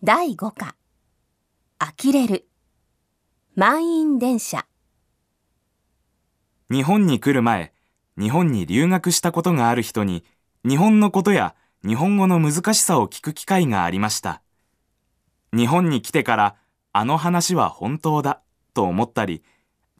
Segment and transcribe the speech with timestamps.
[0.00, 0.76] 第5課
[1.80, 2.46] 呆れる
[3.56, 4.64] 満員電車
[6.70, 7.72] 日本に来る前、
[8.16, 10.24] 日本に留学したことがある人に、
[10.64, 14.40] 日本のことや日本語の難しさを聞く機会がありました。
[15.52, 16.54] 日本に来てから、
[16.92, 18.40] あの話は本当だ
[18.74, 19.42] と思ったり、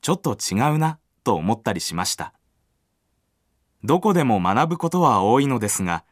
[0.01, 2.35] ちょっと違うなと思ったりしました。
[3.83, 6.05] どこでも学ぶことは多いのですが、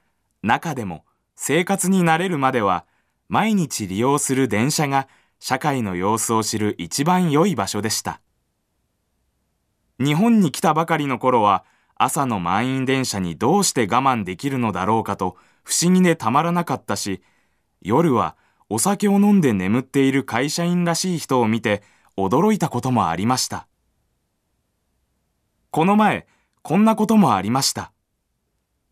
[0.43, 1.05] 中でも
[1.37, 2.84] 生活に慣れるまでは、
[3.29, 5.09] 毎日利用する電車が
[5.41, 8.21] 社会の様子を知る一番良い場所でした。
[9.98, 11.65] 日本に来たばかりの頃は、
[11.97, 17.23] 朝の満員電車にどうして我慢できるのだろうかと不思議でたまらなかったし、
[17.81, 18.37] 夜は
[18.69, 21.83] お酒を飲んで眠っている会社員らしい人を見て
[22.17, 23.67] 驚いたこともありました。
[25.70, 26.27] この前、
[26.62, 27.93] こんなこともありました。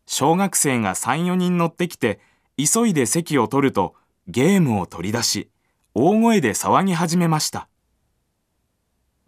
[0.07, 2.19] 小学生が3、4人乗ってきて、
[2.57, 3.95] 急いで席を取ると
[4.27, 5.49] ゲームを取り出し、
[5.93, 7.67] 大声で騒ぎ始めました。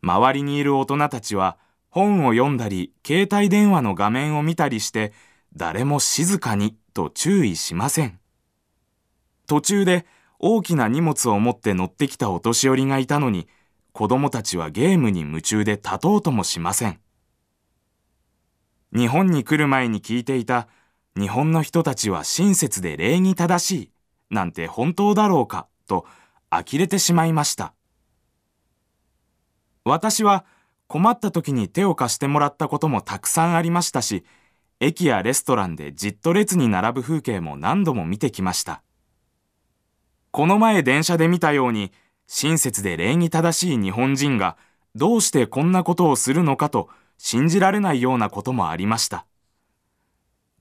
[0.02, 1.58] 周りにいる大人たちは、
[1.90, 5.14] 本を読んだり、携帯電話の画面を見たりして、
[5.56, 8.20] 誰も静かにと注意しません。
[9.48, 10.06] 途中で
[10.40, 13.48] 大きな荷物を持って乗ってきたお年寄りがいたのに、
[13.94, 17.00] 子供たちはゲームに夢中で立とうともしません。
[18.94, 20.68] 日本に来る前に聞いていた、
[21.16, 23.92] 日本の人たちは親切で礼儀正しい、
[24.30, 26.06] なんて本当だろうか、と
[26.50, 27.74] 呆れてしまいました。
[29.84, 30.46] 私は
[30.88, 34.26] 困った時に手を貸してもらったこともたくさんありましたし、
[34.80, 38.84] 駅やレストランでじっと列に並ぶ風景も何度も見てきました。
[40.32, 41.92] この前電車で見たように、
[42.28, 44.58] 親切で礼儀正しい日本人が
[44.96, 49.26] どうしてこんなことをするのかと信じられないようなこともありました。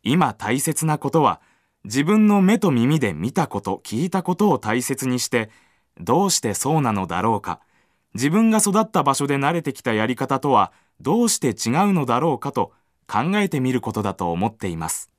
[0.03, 1.41] 今大切なことは、
[1.87, 5.51] 自分の目と耳で見たこと、聞いたことを大切にして、
[6.01, 7.61] どうしてそうなのだろうか、
[8.15, 12.73] 自分が育った場所で慣れてきたやり方とはどうして違うのだろうかと
[13.07, 15.13] 考えてみることだと思っています。